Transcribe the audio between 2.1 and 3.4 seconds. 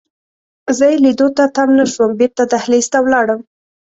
بیرته دهلېز ته ولاړم.